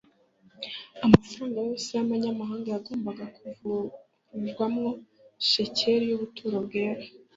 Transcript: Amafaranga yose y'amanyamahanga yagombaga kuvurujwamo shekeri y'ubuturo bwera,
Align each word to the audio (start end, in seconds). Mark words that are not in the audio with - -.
Amafaranga 1.05 1.57
yose 1.67 1.87
y'amanyamahanga 1.95 2.67
yagombaga 2.75 3.25
kuvurujwamo 3.35 4.85
shekeri 5.49 6.03
y'ubuturo 6.09 6.57
bwera, 6.65 7.03